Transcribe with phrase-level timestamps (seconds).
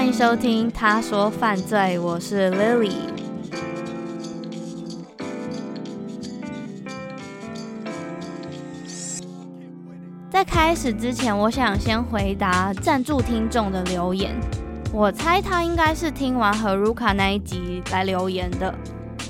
[0.00, 2.90] 欢迎收听《他说犯罪》，我是 Lily。
[10.30, 14.34] 在开始之前，我想先回答赞助听众的留言。
[14.90, 18.74] 我猜他应该是听完 Haruka 那一集来留言的。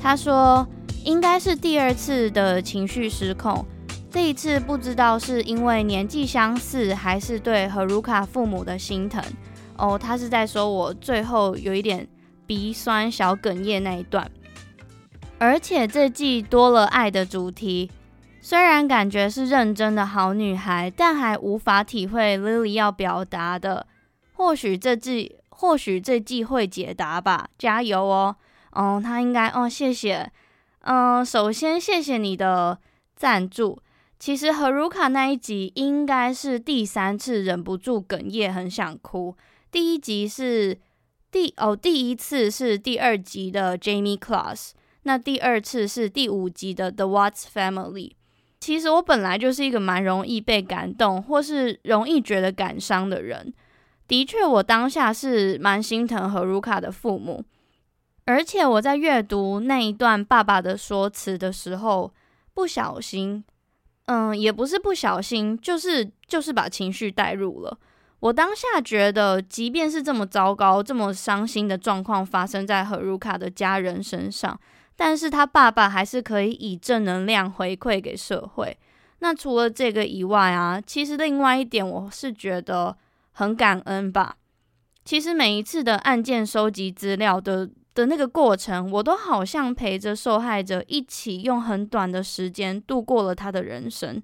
[0.01, 0.65] 他说
[1.03, 3.67] 应该是第二次的情绪失控，
[4.09, 9.21] 这一次不知道是因为年纪相似，还是对 Haruka 父母的心疼。
[9.81, 12.07] 哦，他是在说我最后有一点
[12.47, 14.31] 鼻酸、小哽咽那一段，
[15.39, 17.91] 而且这季多了爱的主题，
[18.43, 23.87] 虽然感觉是认真的好女孩，但还无法体会 Lily 要表达的。
[24.35, 28.37] 或许这季，或许这季会解答吧，加油哦！
[28.73, 30.31] 哦，他应该哦，谢谢。
[30.81, 32.79] 嗯，首先谢谢你的
[33.15, 33.81] 赞助。
[34.19, 39.37] 其实 Haruka 那一集应该是第三次忍不住哽咽，很想哭。
[39.71, 40.79] 第一集是
[41.31, 44.71] 第哦，第一次是第二集的 Jamie Class，
[45.05, 48.13] 那第二次是第五集的 The Watts Family。
[48.59, 53.55] 其实我本来就是一个蛮容易被感动，或是容易觉得感伤的人。
[54.09, 57.45] 的确，我当下是蛮心疼和卢卡的父母，
[58.25, 62.13] 而且我在阅读那一段爸爸的说辞的时候，
[62.53, 63.45] 不小心，
[64.07, 67.79] 嗯，也不是不小心，就是就是把情绪带入了。
[68.21, 74.61] 我当下觉得，即便是这么糟糕、这么伤心的状况发生在 Haruka 的家人身上，
[74.95, 78.77] 但是他爸爸还是可以以正能量回馈给社会。
[79.21, 82.95] 那除了这个以外啊，其实另外一点，我是觉得
[83.33, 84.37] 很感恩吧。
[85.03, 94.23] 其实每一次的案件收集资料的的那个过程，我都好像陪着受害者一起用很短的时间度过了他的人生。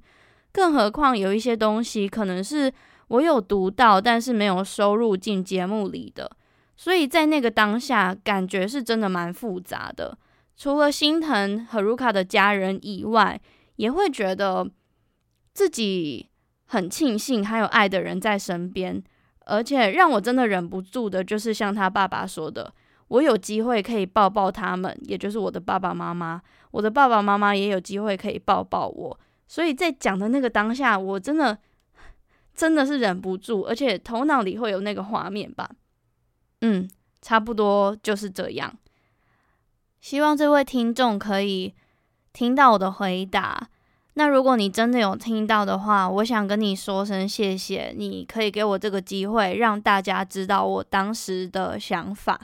[0.53, 2.71] 更何况有一些东西可能是。
[3.09, 6.29] 我有读到，但是没有收入进节目里的，
[6.77, 10.19] 所以在那个当下，感觉是真的蛮复杂的。
[10.57, 13.41] 除了心疼 Haruka 的家人以外，
[13.77, 14.69] 也会觉得
[15.53, 16.29] 自己
[16.65, 19.01] 很庆幸还有爱的人在身边，
[19.45, 22.73] 而且让我真的忍不住的，就是像他爸爸说的，
[23.09, 29.21] 我有机会可以抱抱他们，也就是我的爸爸妈妈，我的爸爸妈妈也有机会可以抱抱我。
[29.47, 31.57] 所以在讲的那个当下，我真的。
[32.57, 35.71] 真的是忍不住，而且头脑里会有那个画面吧。
[36.63, 36.89] 嗯，
[37.21, 38.75] 差不多就是这样。
[40.01, 41.75] 希望这位听众可以
[42.33, 43.69] 听到我的回答。
[44.15, 52.41] 那如果你真的有听到的话，我想跟你说声谢谢，你可以给我这个机会，让大家知道我当时的想法。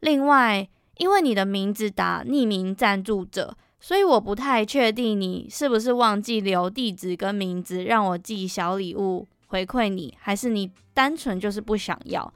[0.00, 9.28] 另外，因为你的名字打匿名赞助者，所以我不太确定你是不是忘记留地址跟名字，让我寄小礼物。
[9.46, 12.32] 回馈你，还是你单纯就是不想要？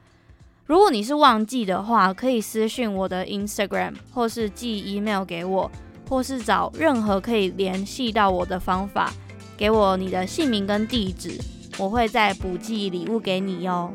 [0.66, 5.70] 如果你是忘记的话，可以私讯我的 Instagram，或是寄 email 给我，
[6.08, 9.12] 或是找任何可以联系到我的方法，
[9.56, 11.38] 给我你的姓名跟地址，
[11.76, 13.92] 我会再补寄礼物给你哟。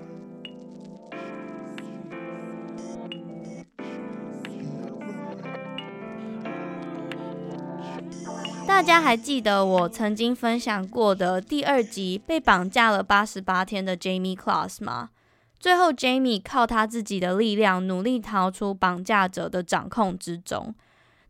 [8.76, 15.12] 大家还记得我曾经分享过的第二集被绑架了八十八天的 Jamie Class 吗？
[15.58, 20.76] 最后，Jamie 靠他自己的力量努力逃出绑架者的掌控之中。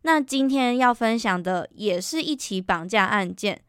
[0.02, 3.62] 那今天要分享的也是一起绑架案件，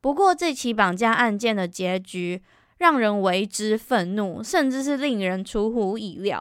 [0.00, 2.40] 不过这起绑架案件的结局
[2.78, 6.40] 让人为之愤怒，甚至是令人出乎意料。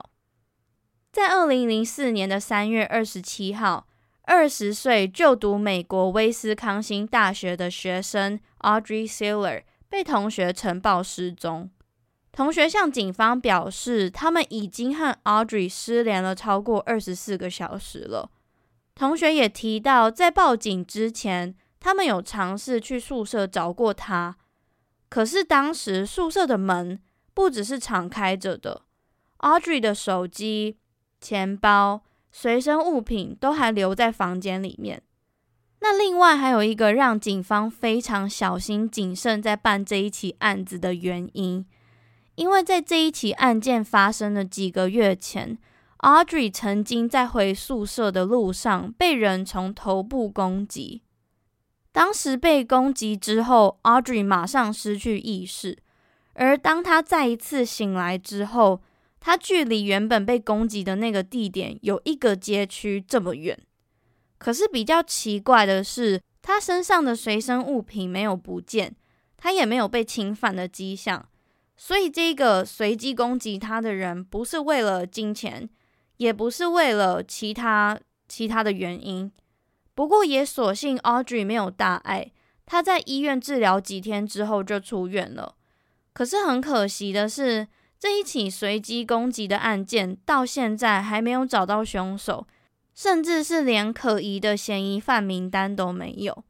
[1.11, 3.87] 在二零零四年的三月二十七号。
[4.25, 11.69] 二十岁就读美国威斯康星大学的学生 Audrey Sealer 被同学呈报失踪。
[12.31, 18.31] 同学向警方表示，他们已经和 Audrey 失联了超过二十四个小时了。
[18.95, 24.37] 同学也提到，在报警之前，他们有尝试去宿舍找过他，
[25.09, 26.99] 可是当时宿舍的门
[27.33, 28.83] 不只是敞开着的
[29.39, 30.77] ，Audrey 的手机、
[31.19, 32.03] 钱包。
[32.35, 35.01] 随身物品都还留在房间里面。
[35.79, 41.65] 那另外还有一个让警方非常小心谨慎在办这一起案子的原因，
[42.35, 45.57] 因为在这一起案件发生的几个月前
[45.99, 51.03] ，Audrey 曾经在回宿舍的路上被人从头部攻击。
[51.91, 55.77] 当时被攻击之后，Audrey 马上失去意识，
[56.33, 58.81] 而当他再一次醒来之后，
[59.25, 63.57] 他距离原本被攻击的那个地点有一个街区这么远，
[64.37, 68.93] 可是比较奇怪的是，他身上的随身物品没有不见，
[69.37, 71.29] 他也没有被侵犯的迹象，
[71.77, 75.69] 所以这个随机攻击他的人不是为了金钱，
[76.17, 77.97] 也不是为了其他
[78.27, 79.31] 其他的原因。
[79.95, 82.33] 不过也所幸 Audrey 没有大碍，
[82.65, 85.55] 他在医院治疗几天之后就出院了。
[86.11, 87.69] 可是很可惜的是。
[88.03, 92.45] 这一起随机攻击的案件到现在还没有找到凶手，
[92.93, 96.43] 甚至是连可疑的嫌疑犯名单都没有。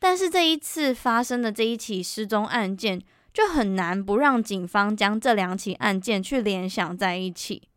[0.00, 3.00] 但是这一次发生的这一起失踪案件，
[3.32, 7.68] 就很难不让警方将这两起案件去联想在一起。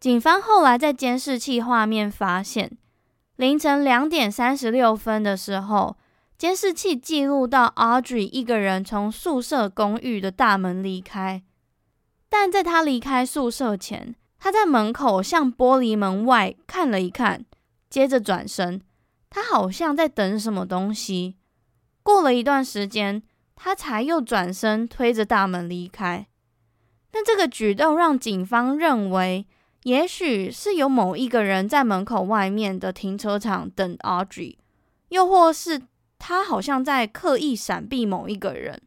[0.00, 2.70] 警方后来在监视器画面发现，
[3.36, 5.98] 凌晨两点三十六分的时候，
[6.38, 11.42] 监视器记录到 Audrey 一个人从宿舍公寓的大门离开。
[12.36, 17.46] 但在他离开宿舍前，他在门口向玻璃门外看了一看，
[17.88, 18.82] 接着转身，
[19.30, 21.36] 他好像在等什么东西。
[22.02, 23.22] 过了一段时间，
[23.54, 26.26] 他才又转身推着大门离开。
[27.12, 29.46] 但这个举动让警方认为，
[29.84, 34.56] 也许是有某一个人在门口外面的停车场等 Audrey，
[35.10, 35.80] 又或是
[36.18, 38.82] 他好像在刻意闪避某一个人。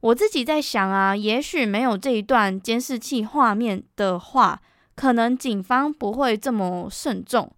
[0.00, 4.62] 我自己在想啊，也许没有这一段监视器画面的话，
[4.94, 7.52] 可能警方不会这么慎重。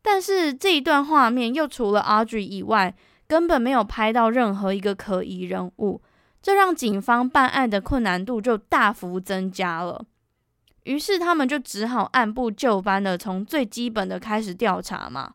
[0.00, 2.94] 但是这一段画面又除了 Audrey 以外，
[3.26, 6.00] 根本没有拍到任何一个可疑人物，
[6.40, 10.04] 这让警方办案的困难度就大幅增加了。
[10.84, 15.32] 于是他们就只好按部就班的从最基本的开始调查嘛。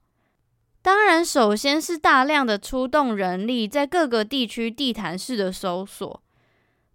[0.81, 6.21] 当然，首先是大量的出动人力，在各个地区地毯式的搜索。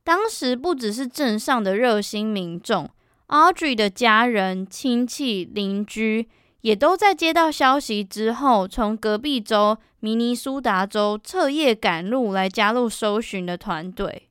[0.05, 2.91] 当时不只是镇上的热心民众
[3.29, 6.29] ，Audrey 的家人、亲戚、邻居
[6.61, 14.29] 也都在接到消息之后，从隔壁州明尼苏达州彻夜赶路来加入搜寻的团队。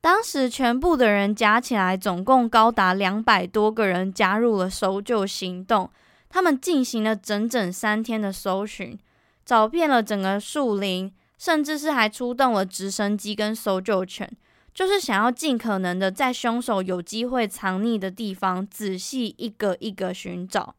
[0.00, 5.88] 当时全部的人加起来，总共高达两百多个人加入了搜救行动。
[6.28, 8.98] 他们进行了整整三天的搜寻，
[9.44, 14.28] 找遍了整个树林，甚至是还出动了直升机跟搜救犬。
[14.74, 20.74] 就是想要尽可能的在凶手有机会藏匿的地方仔细一个一个寻找。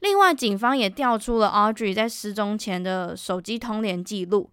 [0.00, 4.50] 另外，警方也调出了 Audrey 在失踪前的手机通联记录。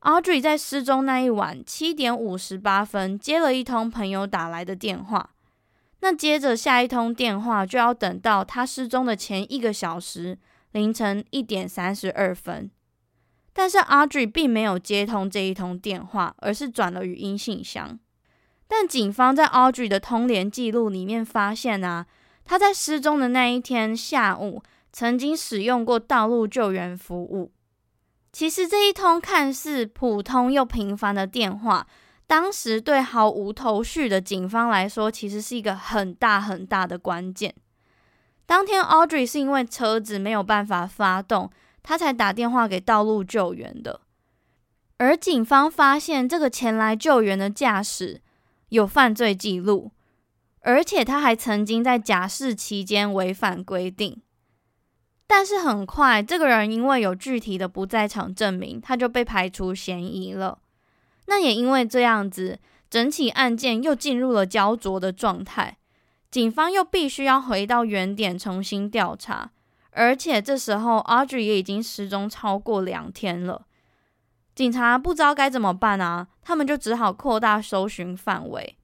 [0.00, 5.30] Audrey 在失踪那一晚七点五十八分接了一通朋友打来的电话，
[6.00, 10.38] 那接着下一通电话就要等到他失踪的前一个小时，
[10.72, 12.70] 凌晨一点三十二分。
[13.60, 17.98] 但是 Audrey 并没有接通这一通电话，而是转了语音信箱。
[18.66, 22.06] 但警方在 Audrey 的通联记录里面发现啊，
[22.42, 24.62] 他在失踪的那一天下午
[24.94, 27.52] 曾经使用过道路救援服务。
[28.32, 31.86] 其实这一通看似普通又平凡的电话，
[32.26, 37.54] 当时对毫无头绪的警方来说，其实是一个很大很大的关键。
[38.46, 41.50] 当天 Audrey 是因为车子没有办法发动。
[41.82, 44.00] 他才打电话给道路救援的，
[44.98, 48.20] 而警方发现这个前来救援的驾驶
[48.68, 49.90] 有犯罪记录，
[50.60, 54.20] 而且他还曾经在假释期间违反规定。
[55.26, 60.58] 但是很快，这个人因为有具体的不在场证明，他就被排除嫌疑了。
[61.26, 62.58] 那也因为这样子，
[62.90, 65.78] 整起案件又进入了焦灼的状态，
[66.30, 69.52] 警方又必须要回到原点重新调查。
[69.90, 73.66] 而且这时候，Audrey 也已经失踪超过两天了。
[74.54, 78.76] 警察不知道该怎么办啊，他们就只好扩大搜寻范围。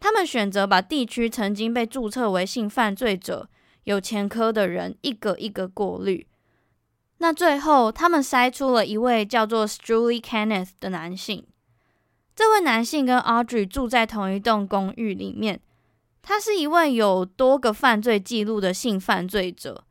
[0.00, 3.48] 他们选择把地区曾经被注册为性犯罪者、
[3.84, 6.26] 有前科的人一个一个过滤，
[7.18, 11.46] 那最后，他们筛出了一位叫做 Struly Kenneth 的男性。
[12.34, 15.60] 这位男性跟 Audrey 住在同一栋公寓里面。
[16.20, 19.84] 他是一位有多个犯罪记录的性犯罪者。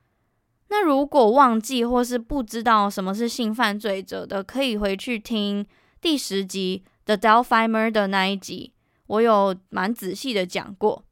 [0.76, 5.64] 那如果忘记或是不知道什么是性犯罪者的，可以回去听
[6.02, 8.74] 第十集《The Delphi Murder》的那一集，
[9.06, 11.04] 我有蛮仔细的讲过。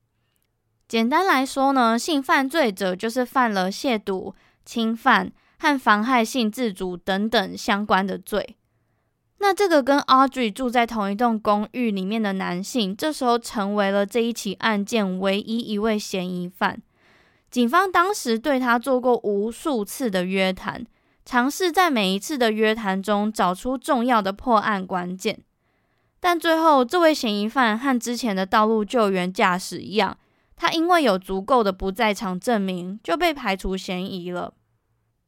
[0.87, 4.33] 简单来说呢，性犯罪者就是犯了亵渎、
[4.65, 8.57] 侵犯和妨害性自主等等相关的罪。
[9.37, 16.81] 那这个跟 Audrey 住在同一栋公寓里面的男性，这时候成为了这一起案件唯一一位嫌疑犯。
[17.51, 20.83] 警方当时对他做过无数次的约谈，
[21.25, 25.43] 尝试在每一次的约谈中找出重要的破案关键。
[26.19, 30.17] 但最后，这位嫌疑犯和之前的道路救援驾驶一样，
[30.55, 34.53] 他因为有足够的不在场证明，就被排除嫌疑了。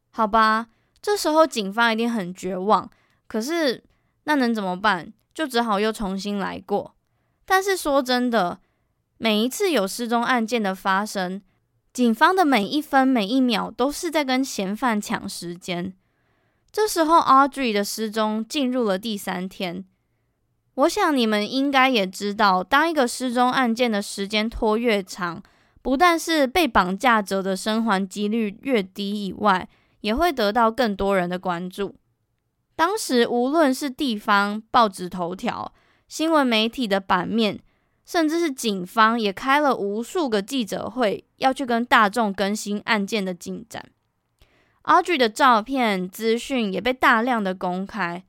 [0.09, 0.67] 好吧，
[1.01, 2.89] 这时候警方一定很绝望。
[3.27, 3.83] 可是。
[4.25, 5.11] 那能怎么办？
[5.33, 6.95] 就只好又重新来过。
[7.45, 8.61] 但是说真的，
[9.17, 11.41] 每一次有失踪案件的发生，
[11.93, 15.93] 警方的每一分每一秒都是在跟嫌犯抢时间。
[16.71, 19.85] 这时候，Audrey 的失踪进入了第三天。
[20.73, 25.43] 我想你们应该也知道，当一个失踪案件的时间拖越长，
[25.83, 29.69] 不但是被绑架者的生还几率越低以外，
[30.01, 31.93] 也会得到更多人的关注。
[32.75, 35.71] 当时，无论是地方报纸头条、
[36.07, 37.59] 新闻媒体的版面，
[38.05, 43.85] 甚至是警方，也开了无数个记者会，要去跟大众更新案件的进展。
[44.83, 48.23] Audrey 的照片、资讯也被大量的公开。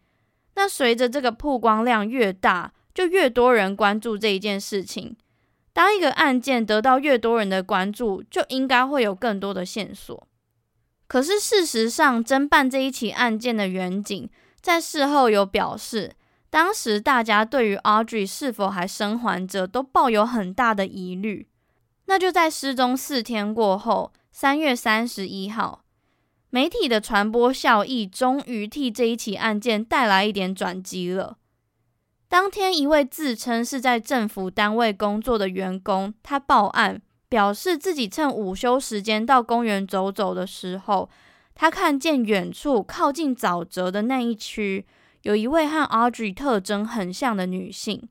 [0.54, 5.16] 那随着这个曝光量越大，就越多人关注这一件事情。
[5.72, 10.28] 当一个案件得到越多人的关注，就应该会有更多的线索。
[11.08, 16.12] 可是事实上，侦办这一起案件的员警在事后有表示，
[16.54, 21.48] 当时大家对于 Audrey 是否还生还着都抱有很大的疑虑。
[22.04, 25.82] 那就在失踪四天过后，三月三十一号，
[26.50, 31.38] 媒体的传播效益终于替这一起案件带来一点转机了。
[32.28, 37.02] 当天，一位自称是在政府单位工作的员工，他报案。
[37.26, 41.10] 表示自己趁午休时间到公园走走的时候，
[41.52, 44.86] 他看见远处靠近沼泽的那一区，
[45.24, 48.08] 有一位和 Audrey 特征很像的女性。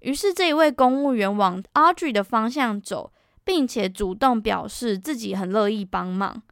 [0.00, 6.42] 于是这一位公务员往 Audrey 的方向走，并且主动表示自己很乐意帮忙。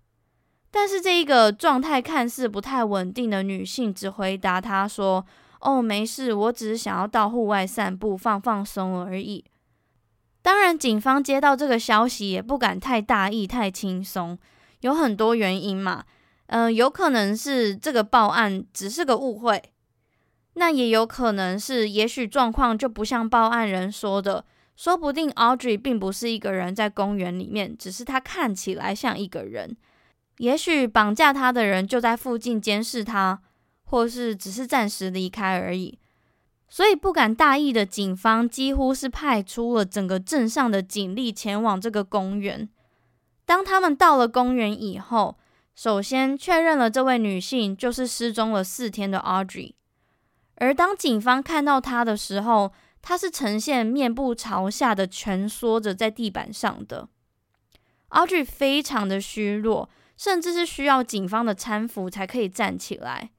[0.71, 5.25] 但是这一个状态看似不太稳定的女性只回答他说
[5.61, 9.45] ：“哦，没事，我只是想要到户外散步，放放松而已。”
[10.42, 14.37] 当然，警方接到这个消息也不敢太大意、太轻松，
[14.81, 16.04] 有很多原因嘛。
[16.54, 19.73] 嗯、有可能是这个报案只是个误会，
[20.52, 24.44] 那也有可能是，也许状况就不像报案人说的，
[24.76, 29.75] 说不定 Audrey 并不是一个人在公园里面，只是她看起来像一个人。
[30.37, 33.40] 也许绑架他的人就在附近监视他，
[33.85, 35.99] 或是只是暂时离开而已。
[36.68, 42.68] 所以不敢大意的警方几乎是派出了整个镇上的警力前往这个公园。
[43.47, 45.38] 当他们到了公园以后，
[45.75, 49.75] 首先确认了这位女性就是失踪了四天的 Audrey。
[50.57, 57.09] 而当警方看到她的时候，她是呈现面部朝下的蜷缩着在地板上的。
[58.11, 63.31] Audrey 非常的虚弱，甚至是需要警方的搀扶才可以站起来。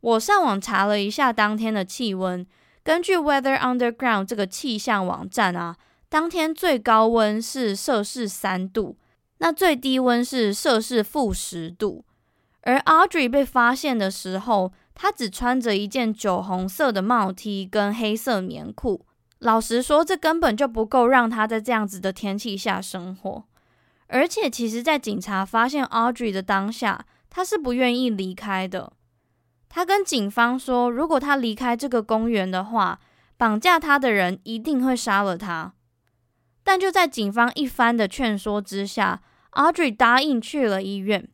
[0.00, 2.46] 我上网查了一下当天的气温。
[2.82, 5.76] 根据 Weather Underground 这个气象网站啊，
[6.08, 8.96] 当天最高温是摄氏三度，
[9.38, 12.04] 那最低温是摄氏负十度。
[12.62, 19.06] 而 Audrey 被发现的时候，她只穿着一件酒红色的帽 T 跟黑色棉裤。
[19.38, 23.44] 老实说，这根本就不够让她在这样子的天气下生活。
[24.08, 28.92] 而且，其实，在警察发现 Audrey 的当下，她是不愿意离开的。
[29.70, 32.98] 他跟警方说，如果他离开这个公园的话，
[33.36, 35.74] 绑架他的人一定会杀了他。
[36.68, 39.22] 但就在警方一番的劝说之下
[39.52, 41.26] ，Audrey 答应去了医院。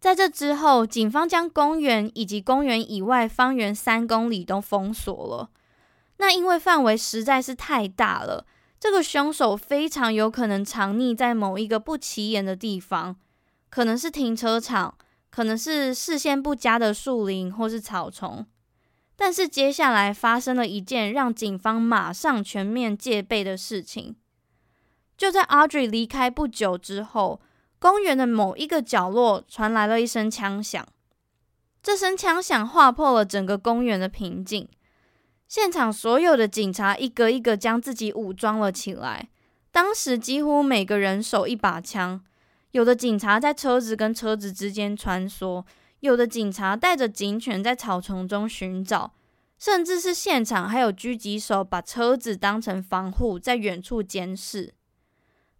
[0.00, 5.50] 在这之后，警方将公园以及公园以外方圆三公里都封锁了。
[6.16, 8.46] 那因为范围实在是太大了，
[8.80, 13.14] 这个凶手非常有可能藏匿在某一个不起眼的地方，
[13.70, 14.98] 可能是停车场。
[15.30, 18.44] 可能是视线不佳的树林或是草丛，
[19.14, 24.16] 但是接下来发生了一件让警方马上全面戒备的事情。
[25.24, 27.40] 就在 Audrey 离开不久之后，
[27.78, 30.86] 公园的某一个角落传来了一声枪响，
[31.82, 34.68] 这声枪响划破了整个公园的平静。
[35.48, 39.30] 现场所有的警察一个一个将自己武装了起来。
[39.72, 42.22] 当时几乎每个人手一把枪，
[42.72, 45.64] 有的警察在车子跟车子之间穿梭，
[46.00, 49.14] 有的警察带着警犬在草丛中寻找，
[49.58, 54.74] 甚至是现场还有狙击手把车子当成防护，在远处监视。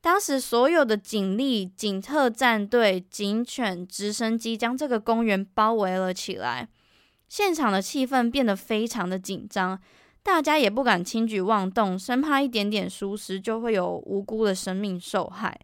[0.05, 6.69] 当时所有的警力、警特战队、警犬、直升机将这个公园包围了起来。
[7.27, 9.81] 现场的气氛变得非常的紧张，
[10.23, 15.59] 大家也不敢轻举妄动，生怕一点点疏失就会有无辜的生命受害。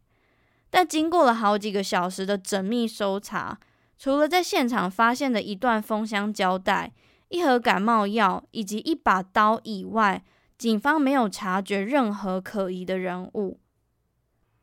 [0.70, 3.58] 但经过了好几个小时的缜密搜查，
[3.98, 6.90] 除了在现场发现的一段封箱胶带、
[7.28, 10.24] 一盒感冒药以及一把刀以外，
[10.56, 13.60] 警方没有察觉任何可疑的人物。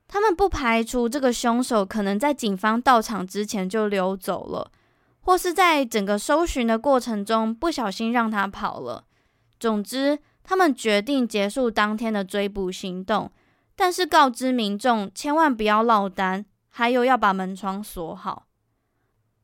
[0.08, 4.72] 他们不排除这个凶手可能在警方到场之前就溜走了。
[5.22, 9.04] 或是在整个搜寻的过程中不小心让他跑了。
[9.60, 13.30] 总之，他们决定结束当天的追捕行动，
[13.76, 18.48] 但是告知民众千万不要落单，还有要把门窗锁好。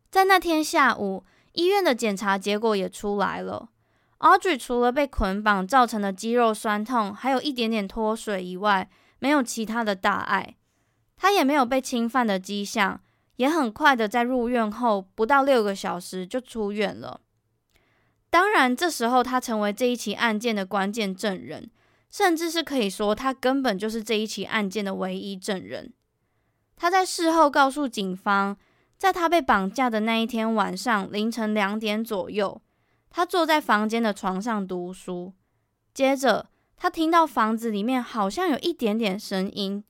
[0.10, 3.68] 在那天下午，医院的检查结果也出来了。
[4.20, 8.90] Audrey 除了被捆绑造成的肌肉酸痛，还有一点点脱水以外，
[9.24, 10.58] 没有其他的大碍。
[11.16, 13.00] 他也没有被侵犯的迹象。
[13.38, 17.22] 也很快的在入院后不到六个小时就出院了。
[18.30, 21.72] 当然，这时候他成为这一起案件的关键证人，
[22.12, 25.92] 甚至是可以说他根本就是这一起案件的唯一证人。
[26.76, 28.56] 他在事后告诉警方，
[29.00, 32.62] 在他被绑架的那一天晚上凌晨两点左右，
[33.10, 35.34] 他坐在房间的床上读书，
[35.92, 39.84] 接着他听到房子里面好像有一点点声音。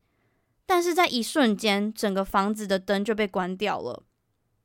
[0.65, 4.03] 但是在一瞬间，整个房子的灯就被关掉了。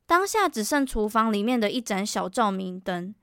[0.05, 3.13] 当下只剩厨房里面的一盏小照明灯。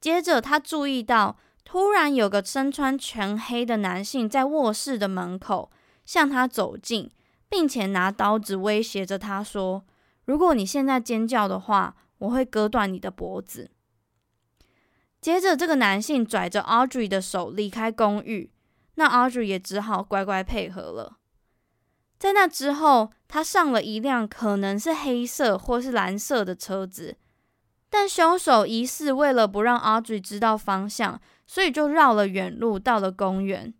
[0.00, 5.70] 接着，他注意到突然有个身穿全黑的男性在卧室的门口
[6.04, 7.10] 向他走近，
[7.48, 9.84] 并且拿刀子威胁着他说
[10.26, 13.70] ：“如果你现在尖叫的话，我会割断你的脖子。”
[15.20, 18.50] 接着，这个男性拽着 Audrey 的手离开公寓，
[18.94, 21.18] 那 Audrey 也只好乖乖配合了。
[22.18, 27.16] 在那之后，他上了一辆可能是黑色或是蓝色的车子，
[27.88, 33.74] 但凶手疑似为了不让 Audrey 知道方向，所以就绕了远路到了公园。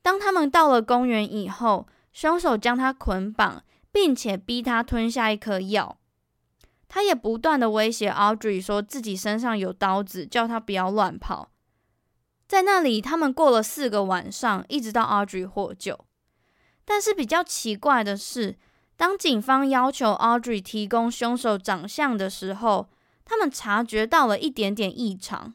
[0.00, 5.98] 当他们到了公园以后，凶手将他捆绑，并且逼他吞下一颗药。
[6.94, 11.50] 他也不断的威胁 Audrey 说自己身上有刀子，叫他不要乱跑。
[12.46, 15.98] 在那里，他们过了四个晚上，一直到 Audrey 获救。
[16.84, 18.58] 但是比较奇怪的是，
[18.98, 22.90] 当警方要求 Audrey 提供凶手长相的时候，
[23.24, 25.54] 他们察觉到了一点点异常。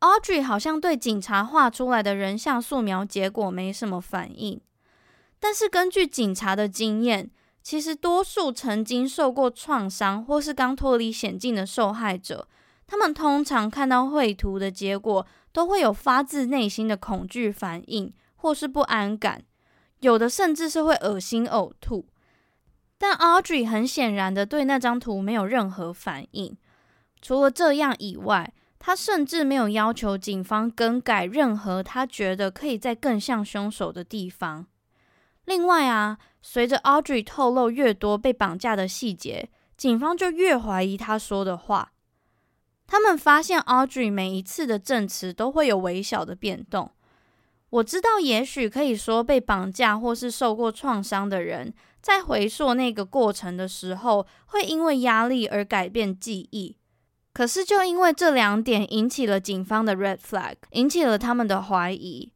[0.00, 4.60] Audrey 好像对警察画出来的人像素描结果没什么反应。
[5.40, 7.30] 但是根据警察的经验，
[7.64, 12.46] 其实多数曾经受过创伤或是刚脱离险境的受害者，
[12.86, 19.42] 他们通常看到绘图的结果，都会有发自内心的恐惧反应或是不安感。
[20.00, 22.06] 有的甚至是会恶心呕吐，
[22.98, 26.54] 但 Audrey 很显然的对那张图没有任何反应。
[27.22, 34.66] 除了这样以外，他甚至没有要求警方更改任何他觉得可以在更像凶手的地方。
[35.44, 41.92] 另外啊，随着 Audrey 透露越多被绑架的细节，警方就越怀疑他说的话。
[42.86, 46.90] 他们发现 Audrey 每一次的证词都会有微小的变动。
[47.70, 56.76] 我知道，也许可以说被绑架或是受过创伤的人，在回溯那个过程的时候，会因为压力而改变记忆。
[57.32, 62.30] 可是，就因为这两点引起了警方的 red flag，引起了他们的怀疑。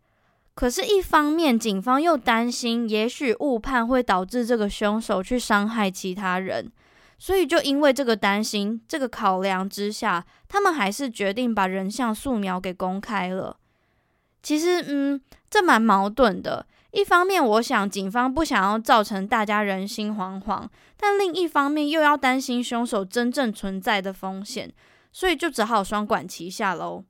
[0.58, 6.72] 可是，一方面，警方又担心，也许误判会导致这个凶手去伤害其他人，
[7.16, 13.56] 所以就因为这个担心、这个考量之下，他们还是决定把人像素描给公开了。
[14.42, 16.66] 其实，嗯，这蛮矛盾的。
[16.90, 20.66] 一方面，我想警方不想要造成大家人心惶惶，
[20.96, 24.74] 但另一方面又要担心凶手真正存在的风险，
[25.12, 27.04] 所以就只好双管齐下喽。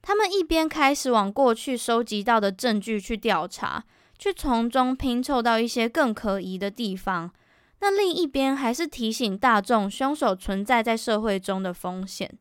[0.00, 3.84] 他们一边开始往过去收集到的证据去调查，
[4.18, 7.32] 去从中拼凑到一些更可疑的地方，
[7.80, 12.38] 那另一边还是提醒大众凶手存在在社会中的风险。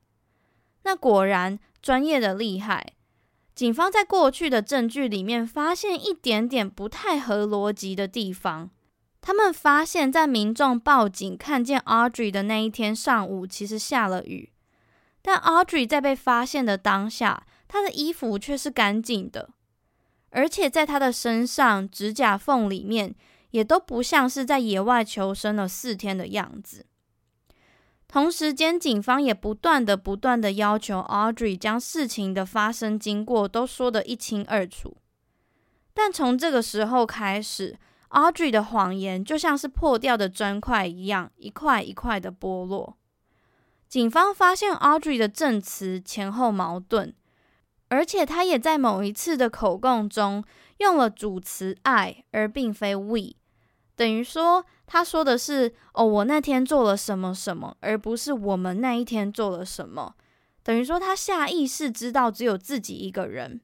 [0.84, 2.93] 那果然，专业的厉害。
[3.54, 8.70] 警方在过去的证据里面发现一点点不太合逻辑的地方。
[9.20, 14.52] 他们发现，在民众报警看见 Audrey 的那一天上午，其实下了雨，
[15.28, 19.50] 但 Audrey 在被发现的当下，她的衣服却是干净的，
[20.30, 23.13] 而且在她的身上、指甲缝里面，
[23.50, 26.86] 也都不像是在野外求生了四天的样子。
[28.08, 34.96] 同时间，警方也不断的、不断的要求 Audrey 将事情的发生经过都说得一清二楚。
[35.94, 37.78] 但从这个时候开始
[38.12, 42.96] ，Audrey 的谎言就像是破掉的砖块一样，一块一块的剥落。
[43.88, 47.13] 警方发现 Audrey 的证词前后矛盾，
[47.88, 50.43] 而且他也在某一次的口供中
[50.80, 53.36] 用了主词 I，而并非 we。
[53.95, 60.15] 等于说，他说的是“哦，我那天做了什么什么”，而不是“我们那一天做了什么”。
[60.62, 63.62] 等于说，他下意识知道只有自己一个人。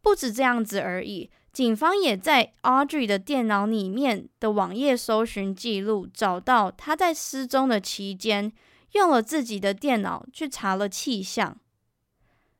[0.00, 8.52] 不止这样子而已，警方也在 Audrey 的电脑里面的网页搜寻记录找到他在失踪的期间
[8.92, 11.56] 用了自己的电脑去查了气象。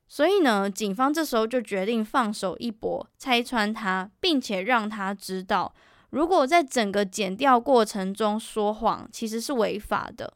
[0.07, 5.75] 所以呢，警方这时候就决定放手一搏，拆穿他，并且让他知道。
[6.11, 10.33] 如果在整个检调过程中说谎，其实是违法的。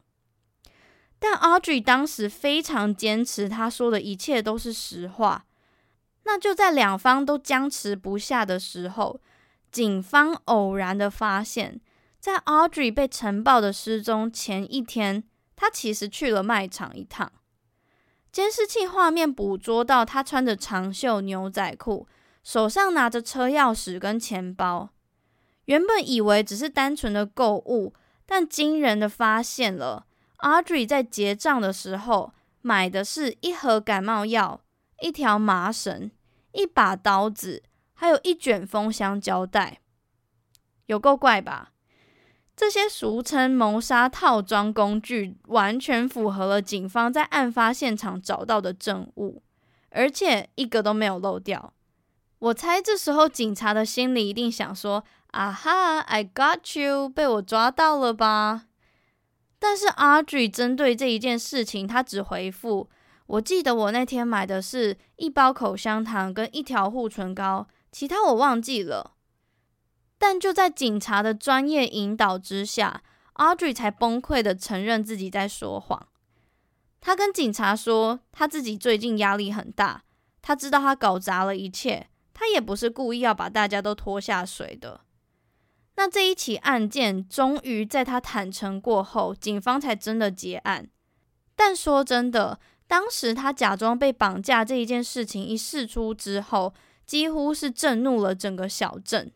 [1.17, 5.45] 但 Audrey 当时非常坚持，他说的一切都是实话。
[6.25, 9.19] 那就在两方都僵持不下的时候，
[9.71, 11.81] 警方偶然的发现，
[12.19, 15.23] 在 Audrey 被晨报的失踪前一天，
[15.63, 17.31] 他其实去了卖场一趟。
[18.33, 22.05] 监视器画面捕捉到他穿着长袖牛仔裤，
[22.43, 24.89] 手上拿着车钥匙跟钱包。
[25.65, 27.93] 原本以为只是单纯的购物，
[28.25, 30.05] 但惊人的发现了
[30.39, 34.59] ，Audrey 在结账的时候买的是一盒感冒药、
[34.99, 36.11] 一条麻绳、
[36.51, 39.79] 一把刀子，还有一卷封箱胶带。
[40.87, 41.71] 有够怪吧？
[42.63, 49.43] 这些俗称谋杀套装工具，完全符合了警方在案发现场找到的证物，
[49.89, 51.73] 而且一个都没有漏掉。
[52.39, 55.03] 我猜这时候警察的心里一定想说。
[55.31, 58.67] 啊哈，I got you，被我抓到了吧？
[59.59, 62.87] 但是 Audrey 针对这一件事情，他只回复：
[63.25, 69.12] 我记得我那天买的是一包口香糖跟一条护唇膏，其他我忘记了。
[70.25, 76.07] 但就在警察的专业引导之下，Audrey 才崩溃的承认自己在说谎。
[77.01, 80.05] 他跟警察说，他自己最近压力很大，
[80.41, 85.01] 他知道他搞砸了一切，他也不是故意要把大家都拖下水的。
[85.97, 90.87] 那这一起案件终于在他坦诚过后，警方才真的结案。
[91.53, 96.73] 但说真的，当时他假装被绑架这一件事情一事出之后，
[97.05, 99.29] 几乎是震怒了整个小镇。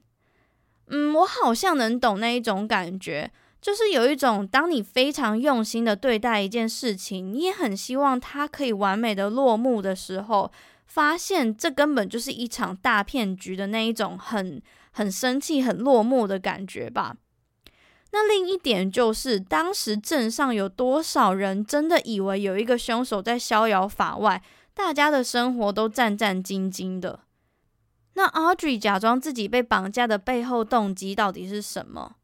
[0.87, 10.51] 嗯，我好像能懂那一种感觉，就是有一种当你非常用心的对待一件事情，你也很希望它可以完美的落幕的时候，
[10.85, 14.61] 发现这根本就是一场大骗局的那一种很。
[14.89, 17.15] 很生气、很落寞的感觉吧。
[18.11, 24.41] 那另一点就是，当时镇上有多少人真的以为有一个凶手在逍遥法外，
[24.73, 27.19] 大家的生活都战战兢兢的。
[28.17, 32.15] 那 Audrey 假装自己被绑架的背后动机到底是什么？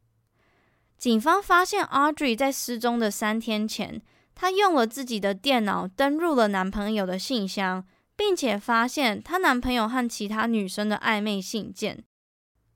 [0.98, 4.02] 警方发现 Audrey 在失踪的三天前，
[4.34, 12.04] 她用了自己的电脑登入了男朋友的信箱，并且发现她男朋友和其他女生的暧昧信件。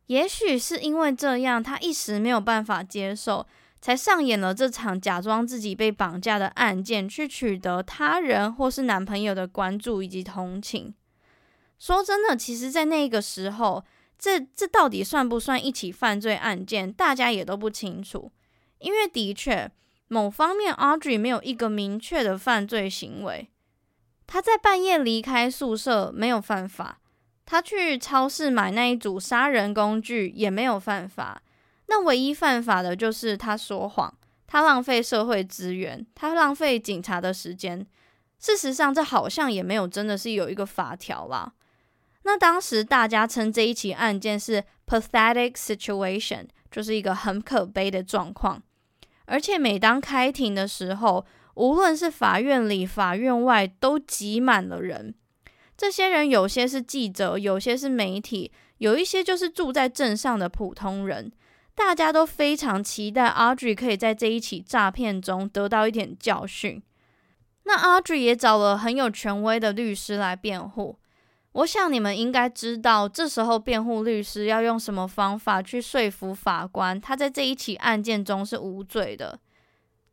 [0.06, 3.48] 也许是因为这样，她一时没有办法接受，
[3.82, 10.94] 才上演了这场假装自己被绑架的案件，去取得他人或是男朋友的关注以及同情。
[11.80, 13.84] 说真的，其实，在那个时候，
[14.18, 18.32] 这这到底算不算一起犯罪案件，大家也都不清楚。
[18.80, 19.72] 因为的确，
[20.08, 23.50] 某方面，Audrey 没有一个明确的犯罪行为，
[24.26, 27.00] 他在半夜离开宿舍没有犯法。
[27.46, 31.42] 他去超市买那一组杀人工具也没有犯法，
[31.86, 34.14] 那唯一犯法的就是他说谎，
[34.46, 37.88] 他浪费社会资源，他浪费警察的时间。
[38.38, 41.54] 事实上，这好像也没有真的是有一个法条啦。
[42.28, 48.62] 那当时大家称这一起案件是 pathetic situation，就是一个很可悲的状况。
[49.28, 55.16] 而且每当开庭的时候，无论是法院里、法院外，都挤满了人。
[55.78, 61.32] 这些人有些是记者，有些是媒体，有一些就是住在镇上的普通人。
[61.74, 66.84] 大家都非常期待 Audrey 可以在这一起诈骗中得到一点教训。
[67.64, 71.00] 那 Audrey 也找了很有权威的律师来辩护。
[71.58, 79.40] 我想你们应该知道，这时候辩护律师要用什么方法去说服法官，他在这一起案件中是无罪的。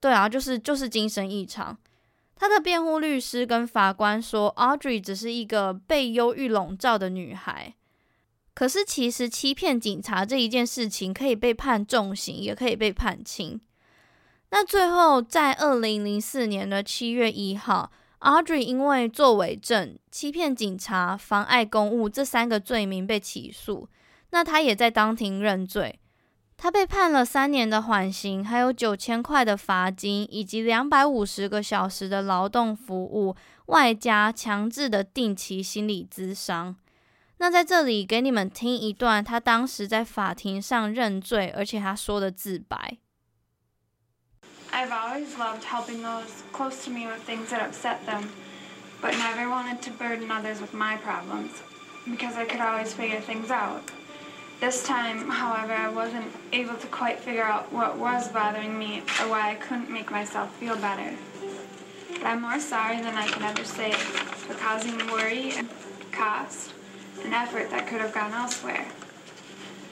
[0.00, 1.76] 对啊，就是就是精神异常。
[2.34, 7.74] 他的辩护律师跟法官说，Audrey 只是一个被忧郁笼罩的女孩。
[8.54, 13.60] 可是，其实欺骗警察这一件事情可以被判重刑，也可以被判轻。
[14.50, 17.92] 那最后，在二零零四年的七月一号
[18.24, 23.88] ，Audrey 因为作伪证、欺骗警察、妨碍公务这三个罪名被起诉。
[24.30, 26.00] 那他也在当庭认罪，
[26.56, 36.74] 他被判了三年的缓刑，还有九千块的罚金，以及两百五十个小时的劳动服务，外加强制的定期心理咨商。
[37.38, 42.96] 那在这里给你们听一段他当时在法庭上认罪，而且他说的自白。
[44.74, 48.28] I've always loved helping those close to me with things that upset them,
[49.00, 51.62] but never wanted to burden others with my problems,
[52.10, 53.88] because I could always figure things out.
[54.58, 59.28] This time, however, I wasn't able to quite figure out what was bothering me or
[59.28, 61.14] why I couldn't make myself feel better.
[62.08, 65.68] But I'm more sorry than I can ever say for causing worry and
[66.10, 66.72] cost
[67.22, 68.86] and effort that could have gone elsewhere.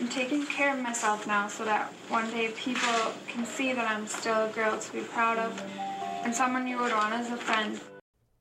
[0.00, 4.06] I'm taking care of myself now so that one day people can see that I'm
[4.06, 5.52] still a girl to be proud of
[6.24, 7.78] and someone you would want as a friend.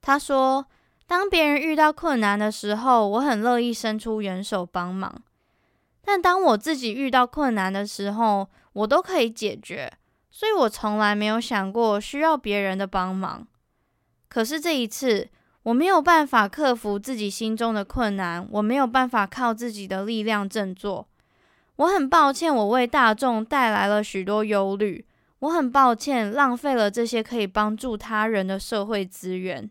[0.02, 0.66] 他说
[1.06, 5.22] ：“当别人遇到困难的时候，我很乐意伸出援手帮忙。
[6.04, 9.92] 但当我自己遇到困难的时候，我都可以解决，
[10.32, 13.46] 所以我从来没有想过需要别人的帮忙。
[14.28, 15.30] 可是这一次，
[15.64, 21.08] 我没有办法克服自己心中的困难，我没有办法靠自己的力量振作。”
[21.78, 25.06] 我很抱歉，我为大众带来了许多忧虑。
[25.40, 29.68] 我很抱歉，浪费了这些可以帮助他人的社会资源，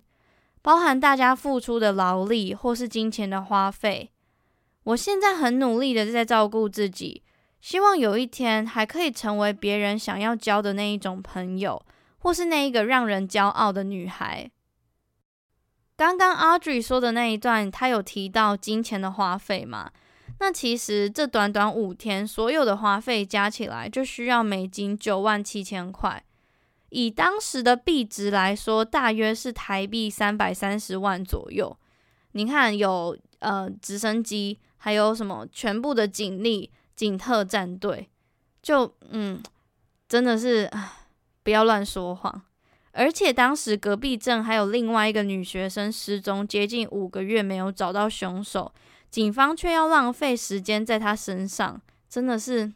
[0.63, 4.11] 包含大家付出的劳力或是金钱的花费。
[4.83, 7.23] 我现在很努力的在照顾自己，
[7.61, 11.81] 希望有一天还可以成为别人想要交的那一种朋友，
[12.19, 14.51] 或是那一个让人骄傲的女孩。
[15.97, 19.91] 刚刚 Audrey 说的那一段，她有提到金钱的花费吗？
[20.41, 26.25] 那其实这短短五天，所有的花费加起来就需要美金九万七千块，
[26.89, 31.77] 以当时的币值来说，大约是台币三百三十万左右。
[32.33, 38.09] 你看有，呃直升机，还有什么全部的警力、警特战队，
[38.63, 39.43] 就嗯，
[40.09, 40.71] 真的是
[41.43, 42.43] 不要乱说谎。
[42.93, 48.73] 而且当时隔壁镇还有另外一个女学生失踪接近五个月，没有找到凶手。
[49.11, 52.73] 警方却要浪费时间在他身上，真的是。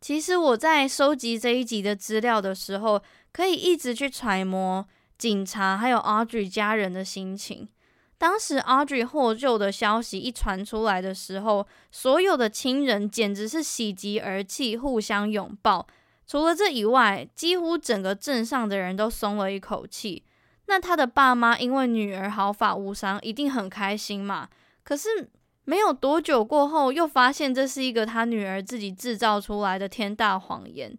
[0.00, 4.86] 其实我在收集这一集的资料的时候，可以一直去揣摩
[5.18, 7.68] 警察还有 Audrey 家人的心情。
[8.16, 15.86] 当时 Audrey 获救的消息一传出来的时候，所有的亲人简直是喜极而泣，互相拥抱。
[16.26, 20.22] 除了这以外，几乎整个镇上的人都松了一口气。
[20.66, 24.48] 那他的爸妈因为女儿毫发无伤，一定很开心嘛。
[24.86, 25.28] 可是
[25.64, 30.96] 没有多久过后，又发现这是一个他女儿自己制造出来的天大谎言。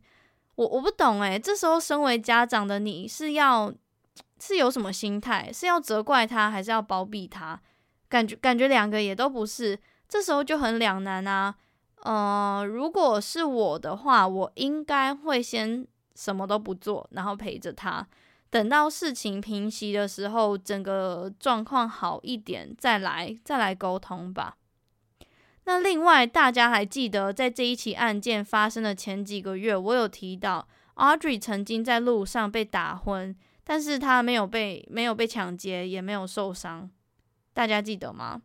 [0.55, 3.73] 我我不懂诶，这时候身为家长的你是要
[4.41, 5.49] 是有什么心态？
[5.53, 7.57] 是要责怪他，还是要包庇他？
[8.09, 9.79] 感觉感觉两个也都不是。
[10.09, 11.55] 这时候就很两难啊。
[12.01, 18.05] 呃，如果是我的话，我应该会先什么都不做，然后陪着他。
[18.49, 24.55] 等到事情平息的时候，整个状况好一点，再来再来沟通吧。
[25.65, 36.89] 那另外，大家还记得在这一起案件发生的前几个月，我有提到 Audrey 曾经在路上被打昏，但是她没有被没有被抢劫，也没有受伤，
[37.53, 38.41] 大家记得吗？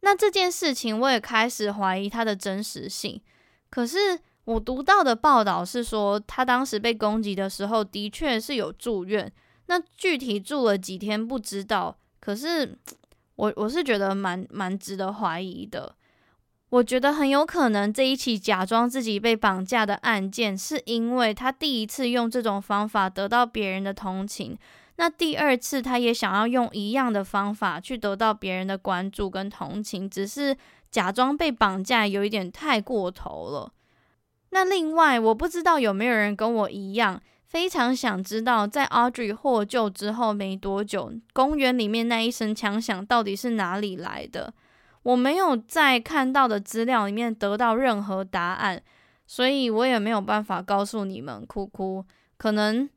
[0.00, 3.22] 那这件事情我也开始怀疑它的真实性，
[3.70, 4.20] 可是。
[4.44, 9.30] 我读到的报道是说，他当时被攻击的时候，的确是有住院。
[9.66, 12.76] 那具体住了几天不知道，可是
[13.36, 15.94] 我我是觉得蛮蛮值得怀疑的。
[16.70, 24.56] 我觉得很有可能这一起假装自己被绑架的案件，是因为他第一次用这种方法得到别人的同情，
[24.96, 30.56] 那第二次他也想要用一样的方法去得到别人的关注跟同情，只是
[30.90, 33.72] 假装被绑架有一点太过头了。
[34.50, 44.52] 那另外，我不知道有没有人跟我一样，非常想知道，在 Audrey 获救之后没多久，公园里面那一声枪响到底是哪里来的？
[45.02, 48.82] 我没有在看到的资料里面得到任何答案，
[49.26, 51.46] 所以我也没有办法告诉你们。
[51.46, 52.04] 哭哭，
[52.36, 52.88] 可能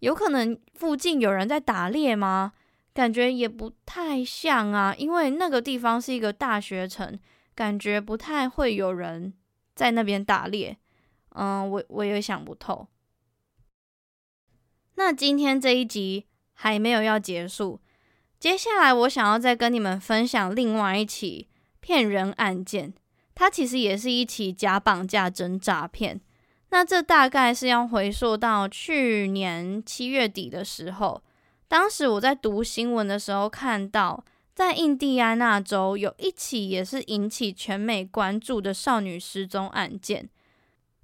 [0.00, 2.52] 有可能附近有人在打猎吗？
[2.92, 7.18] 感觉也不太像啊，因为那个地方是一个大学城，
[7.54, 9.32] 感觉不太会有人。
[9.82, 10.78] 在那边打猎，
[11.30, 12.86] 嗯，我我也想不透。
[14.94, 17.80] 那今天这一集还没有要结束，
[18.38, 21.48] 接下来我想要再跟你们分享另外一起
[21.80, 22.94] 骗人案件，
[23.34, 26.20] 它其实也是一起假绑架真诈骗。
[26.70, 31.24] 那这大概是要回溯到去年七月底的时候，
[31.66, 40.28] 当时我在读新闻的时候看到，在印第安纳州有一起也是引起全美关注的少女失踪案件，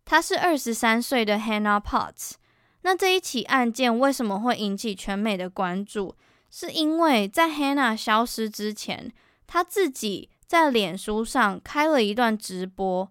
[0.05, 2.33] 她是二十三岁的 Hannah Potts。
[2.83, 6.15] 那这一起案件为什么会引起全美的关注？
[6.51, 9.13] 是因为在 Hannah 消失之前，
[9.47, 13.11] 她自己在脸书上开了一段直播。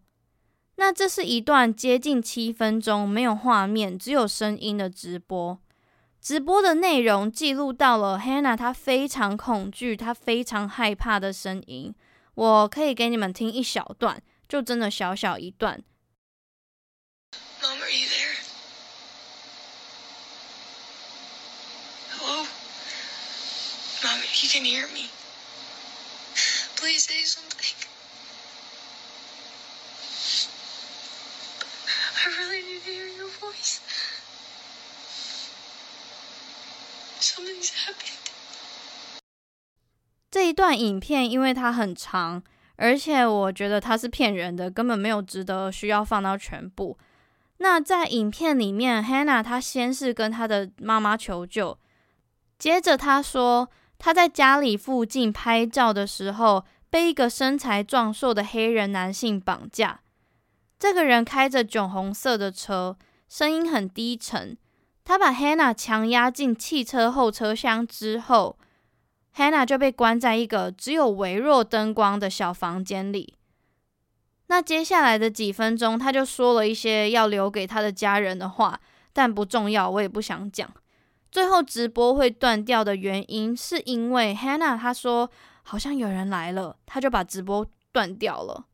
[0.76, 5.60] 那这是一段接近七分钟，没有画面，只有声音的直播。
[6.28, 11.96] 直播的内容记录到了 Hannah 她非常恐惧、她非常害怕的声音。
[12.36, 15.82] 我可以给你们听一小段，就真的小小一段。
[17.62, 18.36] Mom, are you there?
[22.20, 22.46] Hello?
[24.04, 25.08] Mom, you can hear me,
[26.76, 27.74] please say something.
[32.18, 33.80] I really need to hear your voice.
[40.30, 42.44] 这一段影片因为它很长，
[42.76, 46.98] 而且我觉得它是骗人的，根本没有值得需要放到全部。
[47.58, 51.80] 那在影片里面，Hannah 她先是跟她的妈妈求救，
[52.60, 60.02] 接着她说她在家里附近拍照的时候，被一个身材壮硕的黑人男性绑架。
[60.78, 62.96] 这个人开着酒红色的车，
[63.28, 64.56] 声音很低沉。
[65.08, 68.60] 他把 Hannah 强压进汽车后车厢之后
[69.38, 73.36] ，Hannah 就被关在一个只有微弱灯光的小房间里。
[74.48, 78.82] 那接下来的几分钟，他就说了一些要留给他的家人的话，
[79.13, 80.70] 但不重要，我也不想讲。
[81.32, 85.32] 最后直播会断掉的原因，是因为 Hannah 她说
[85.63, 88.65] 好像有人来了，他就把直播断掉了。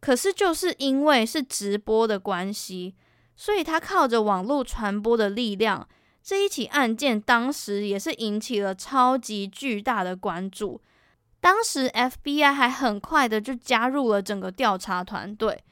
[0.00, 2.94] 可是就是因为是直播的关系，
[3.36, 5.86] 所以他靠着网络传播的力量，
[6.22, 10.80] 这一起案件当时也是引起了超级巨大的关注。
[11.38, 15.62] 当时 FBI 还很快的就加入了整个调查团队。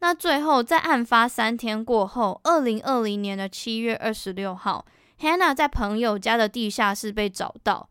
[0.00, 4.84] 那最后在案发三天过后，二零二零年的七月二十六号
[5.20, 7.88] ，Hannah 在朋友家的地下室被找到。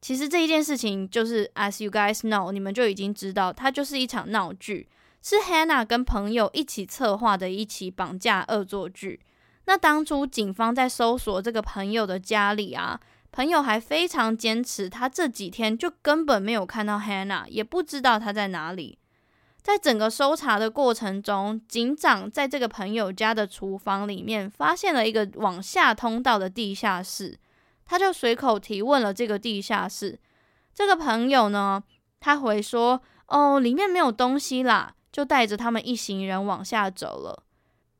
[0.00, 4.88] 其实这一件事情就是 As you guys know，你们就已经知道，它就是一场闹剧，
[5.22, 9.20] 是 Hannah 跟朋友一起策划的一起绑架恶作剧。
[9.66, 13.00] 那当初警方在搜索这个朋友的家里啊。
[13.30, 18.98] 朋友还非常坚持，他这几天就根本没有看到 Hannah，也不知道他在哪里。
[19.60, 27.38] 在整个搜查的过程中，警长在这个朋友家的厨房里面发现了一个往下通道的地下室，
[27.84, 30.18] 他就随口提问了这个地下室。
[30.74, 31.84] 这个朋友呢，
[32.18, 37.42] 他回说：“哦，里面没有东西啦。”就带着他们一行人往下走了。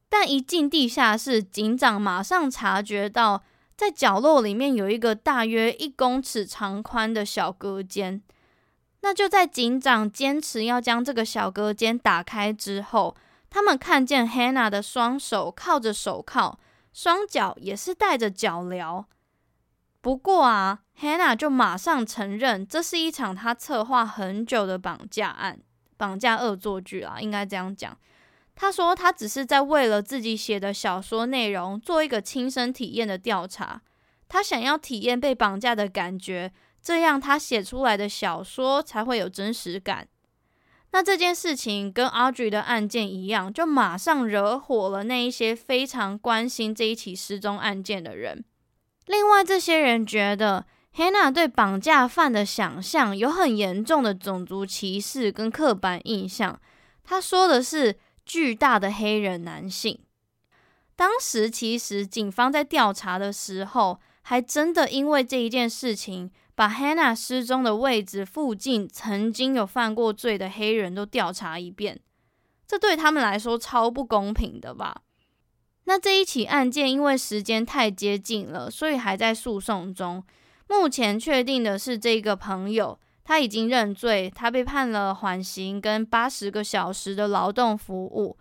[0.09, 3.42] 但一进地下室，警长马上察觉到。
[3.76, 8.20] 在角落里面有一个大约一公尺长宽的小隔间，
[9.02, 13.16] 那就在警长坚持要将这个小隔间打开之后，
[13.48, 16.59] 他们看见 Hannah 的双手铐着手铐，
[16.92, 19.04] 双脚也是戴着脚镣。
[20.00, 25.61] 不过啊，Hannah 就马上承认这是一场他策划很久的绑架案，
[25.98, 27.94] 绑架恶作剧啊，应该这样讲。
[28.54, 33.82] 他说：“他只是在为了自己写的小说内容做一个亲身体验的调查，
[34.26, 40.08] 他想要体验被绑架的感觉，这样他写出来的小说才会有真实感。
[40.90, 48.42] 那这件事情跟 Audrey 的案件一样，就马上惹火了那一些非常关心这一起失踪案件的人。
[49.06, 56.61] 另外，这些人觉得 Hanna 对绑架犯的想象有很严重的种族歧视跟刻板印象。
[57.04, 57.98] 他说的是。”
[58.29, 60.00] 巨大的黑人男性。
[60.94, 71.98] 当时其实警方在调查的时候，还真的因为这一件事情，把 Hanna 失踪的位置附近曾经有犯过罪的黑人都调查一遍。
[72.67, 75.00] 这对他们来说超不公平的吧？
[75.85, 80.23] 那这一起案件因为时间太接近了，所以还在诉讼中。
[80.69, 82.98] 目前确定的是这个朋友。
[83.25, 88.38] 他已经认罪，他被判了缓刑跟八十个小时的劳动服务。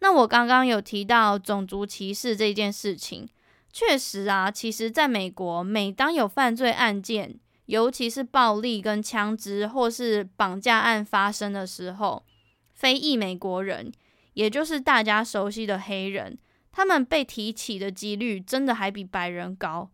[0.00, 3.28] 那我刚刚有提到种族歧视这件事情，
[3.72, 12.24] 确实啊，其实在美国，每当有犯罪案件，尤其是暴力跟枪支或是绑架案发生的时候，
[12.72, 13.92] 非裔美国人，
[14.32, 16.36] 也就是大家熟悉的黑人，
[16.72, 19.88] 他们被提起的几率真的还比白人高。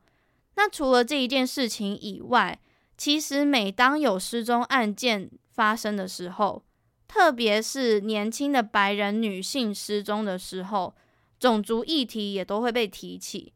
[0.60, 2.60] 那除了这一件事情以外，
[2.98, 6.62] 其实每当有失踪案件发生的时候，
[7.08, 10.94] 特别是年轻的白人女性失踪的时候，
[11.38, 13.54] 种族议题也都会被提起。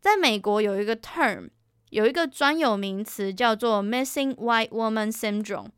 [0.00, 1.50] 在美国有一个 term，
[1.90, 5.72] 有一个专有名词叫做 Missing White Woman Syndrome。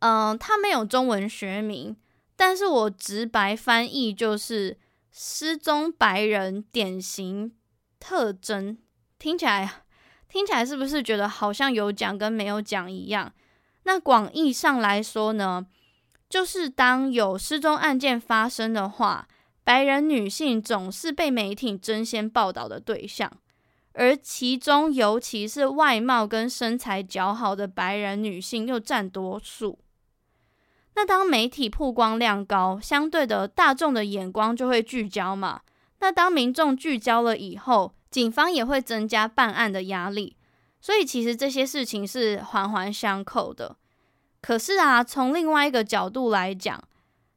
[0.00, 1.96] 嗯、它没有中文学名，
[2.34, 4.78] 但是我直白翻译就是。
[5.18, 7.52] 失踪白人典型
[7.98, 8.76] 特征，
[9.18, 9.70] 听起来
[10.28, 13.32] 听起来是不是觉得好像有讲跟没有讲一样？
[13.84, 15.66] 那广义上来说呢，
[16.28, 19.28] 就是当有失踪案件发生的话，
[19.62, 23.30] 白人女性总是被媒体争先报道的对象，
[23.92, 29.78] 而其中尤其是外貌跟身材姣好的白人女性又占多数。
[30.94, 35.60] 那当媒体曝光量高，相对的大众的眼光就会聚焦嘛。
[36.00, 40.38] 那当民众聚焦了以后，警方也会增加办案的压力。
[40.80, 43.76] 所以其实这些事情是环环相扣的。
[44.40, 46.82] 可是啊，从另外一个角度来讲，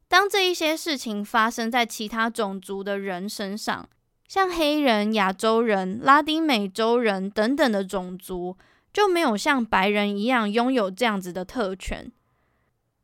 [0.08, 3.90] 当这一些事情发生在其他种族的人身上，
[4.26, 8.56] 像黑人、亚洲人、拉丁美洲人等等的种族，
[8.90, 12.10] 就没有像白人一样拥有这样子的特权。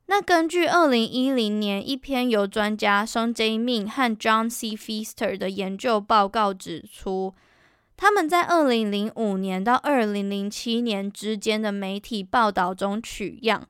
[0.06, 3.58] 那根据二零一零年一篇由专家 Sean J.
[3.58, 4.70] Min 和 John C.
[4.70, 7.34] Pfister 的研究报告指出，
[7.96, 13.66] 他们在二零零五年到二零零七年之间的媒体报道中取样。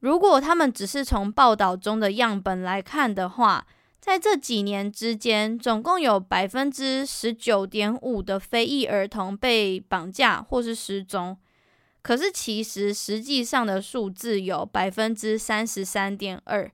[0.00, 3.64] 如果他们只是从报道中的样本来看的话，
[4.00, 11.38] 在这几年之间，总共有百分之十九点五的非裔儿童被绑架或是失踪。
[12.02, 16.68] 可是，其实实际上的数字有百分之三十三点二。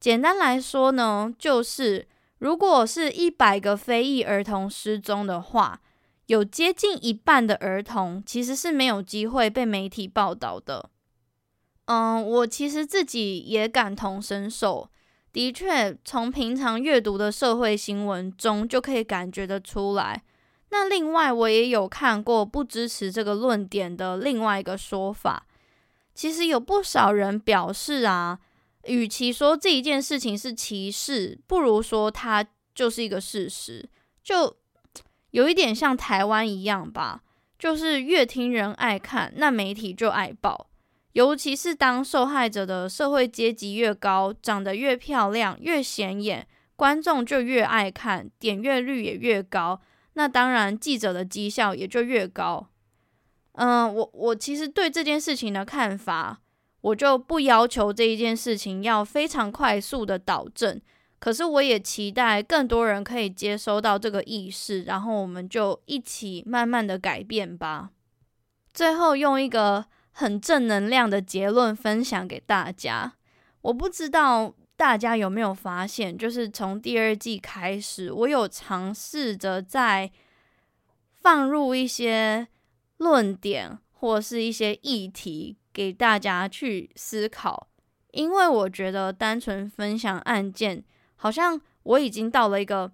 [0.00, 2.08] 简单来说呢，就是
[2.38, 5.80] 如果是一百个非裔儿童失踪的话，
[6.28, 10.90] 有接近一半的儿童其实是没有机会被媒体报道的。
[11.86, 14.90] 嗯，我其实自己也感同身受，
[15.32, 20.22] 的确，从平常阅读的社会新闻中就可以感觉得出来。
[20.68, 25.46] 那另外，我也有看过不支持这个论点的另外一个说法。
[26.14, 28.38] 其实有不少人表示啊，
[28.84, 33.88] 与其说这一件事情是歧视，不如说它就是一个事实。
[34.22, 34.58] 就
[35.30, 37.22] 有一点像台湾一样吧，
[37.58, 40.68] 就是越听人爱看，那媒体就爱报。
[41.12, 49.80] 尤其是当受害者的社会阶级越高，长得越漂亮、越显眼，观众就越爱看，点阅率也越高。
[50.12, 52.68] 那当然，记者的绩效也就越高。
[53.52, 56.40] 嗯，我我其实对这件事情的看法，
[56.80, 60.80] 我就不要求这一件事情要非常快速的导正。
[61.18, 67.90] 可是，我也期待更多人可以接收到这个意识，然后我们就一起慢慢的改变吧。
[68.72, 73.14] 最后，用一个很正能量的结论分享给大家。
[73.62, 74.54] 我不知道。
[74.78, 80.08] 大家有没有发现，就是从第二季开始，我有尝试着在
[81.20, 82.46] 放入一些
[82.98, 87.66] 论点或是一些议题给大家去思考，
[88.12, 90.84] 因为我觉得单纯分享案件，
[91.18, 92.90] 好像我已经到了一个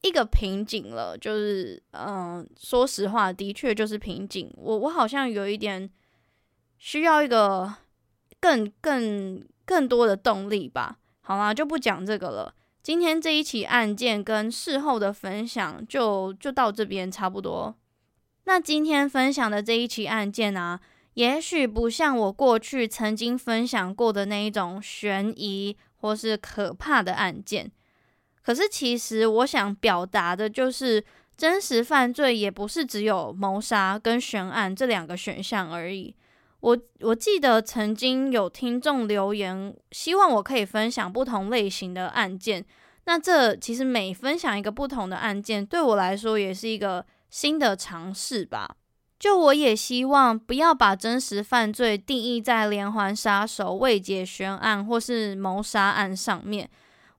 [0.00, 1.18] 一个瓶颈了。
[1.18, 4.50] 就是，嗯，说实话，的确就是瓶颈。
[4.56, 5.90] 我我好像有一点
[6.78, 7.74] 需要一个
[8.40, 10.96] 更更更多的动力吧。
[11.20, 12.54] 好啦，就不讲这个了。
[12.82, 17.74] 今天这一起案件跟事后的分享就就到这边差不多。
[18.44, 20.80] 那今天分享的这一起案件啊，
[21.12, 27.70] 也许不像我过去曾经分享过的那一种悬疑或是可怕的案件。
[28.42, 31.04] 可是其实我想表达的就是，
[31.36, 36.14] 真实犯罪也不是只有谋杀跟悬案这两个选项而已。
[36.60, 42.64] 我我记得曾经有听众留言，希望我可以分享不同类型的案件。
[43.04, 48.76] 那这其实每分享一个不同的案件，对我来说也是一个新的尝试吧。
[49.18, 56.70] 就我也希望不要把真实犯罪定义在连环杀手、未解悬案或是谋杀案上面。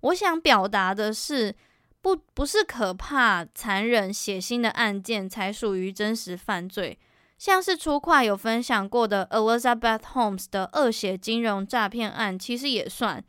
[0.02, 1.54] 我想表达的是，
[2.02, 6.98] 不不是可怕、残忍、血腥的案件才属于真实犯罪。
[7.38, 13.24] 像是初快有分享过的 Elizabeth Holmes 的恶血金融诈骗案，其实也算。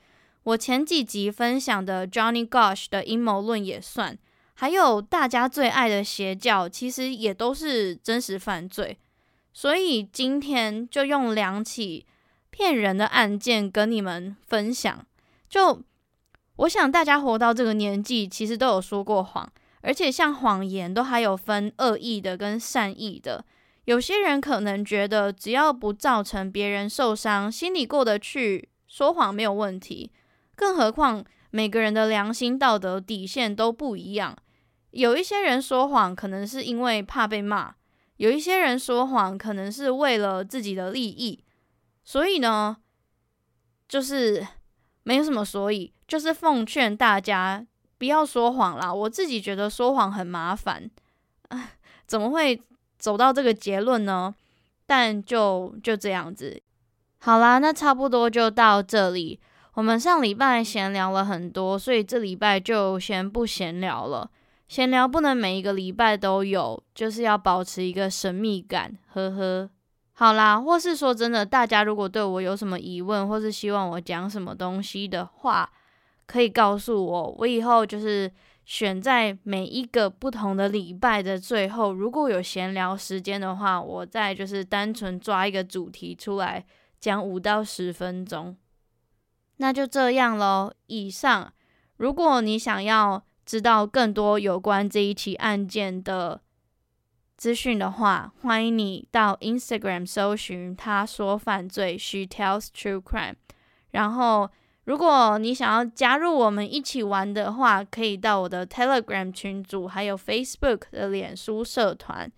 [0.45, 4.17] 我前几集分享的 Johnny Gosh 的阴谋论也算，
[4.61, 8.99] 还有大家最爱的邪教，其实也都是真实犯罪。
[9.55, 12.05] 所以今天就用两起
[12.51, 15.07] 骗人的案件跟你们分享。
[15.49, 15.83] 就
[16.57, 19.51] 我想大家活到这个年纪，其实都有说过谎，
[19.81, 23.43] 而且像谎言都还有分恶意的跟善意的。
[23.87, 30.13] 有些人可能觉得只要不造成别人受伤，心里过得去，说谎没有问题。
[30.55, 34.37] 更何况每个人的良心道德底线都不一样，
[34.91, 37.75] 有一些人说谎可能是因为怕被骂，
[38.17, 41.45] 有一些人说谎可能是为了自己的利益。
[42.05, 42.77] 所以呢，
[43.89, 44.47] 就是
[45.03, 45.93] 没有什么所以。
[46.09, 47.65] 就是奉劝大家
[47.97, 50.91] 不要说谎啦，我自己觉得说谎很麻烦，
[52.05, 52.61] 怎么会
[52.99, 54.35] 走到这个结论呢？
[54.87, 56.61] 但就就这样子，
[57.21, 59.39] 好啦，那差不多就到这里。
[59.75, 64.29] 我们上礼拜闲聊了很多，所以这礼拜就先不闲聊了。
[64.71, 69.69] 闲聊不能每一个礼拜都有，就是要保持一个神秘感，呵呵。
[70.13, 75.69] 好啦，或是说真的，大家如果对我有什么疑问，或是希望我讲什么东西的话，
[76.25, 78.31] 可以告诉我，我以后就是
[78.65, 86.65] 选在每一个不同的礼拜的最后，如果有闲聊时间的话，我再就是单纯抓一个主题出来
[87.01, 88.57] 讲五到十分钟。
[89.57, 90.73] 那就这样喽。
[90.87, 91.53] 以上，
[91.97, 96.41] 如果你想要知道更多有关这一起案件的
[97.37, 103.35] 资讯的话，欢迎你到 Instagram 搜寻“他说犯罪 ”，She tells true crime，
[103.91, 104.49] 然后。
[104.85, 112.33] 如果你想要加入我们一起玩的话，可以到我的 Telegram 群组，还有 Facebook 的脸书社团。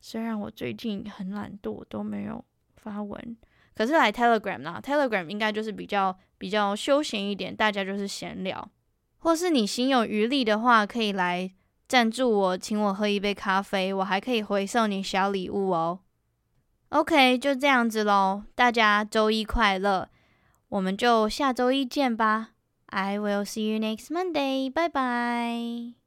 [0.00, 2.44] 虽然我最近很懒惰，都没有
[2.76, 3.36] 发文，
[3.74, 8.70] 可是来 Telegram 啦，Telegram 应该就是比较比较休闲一点，大家就是闲聊。
[9.26, 11.50] 或是你心有余力的话，可以来
[11.88, 15.98] 赞助我，请我喝一杯咖啡，我还可以回送你小礼物哦。
[16.90, 20.08] OK，就这样子喽，大家周一快乐。
[20.68, 22.50] 我们就下周一见吧。
[22.86, 24.70] I will see you next Monday.
[24.70, 26.05] 拜拜